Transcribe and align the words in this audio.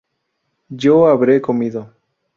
yo 0.81 0.95
habré 1.11 1.39
comido 1.39 1.93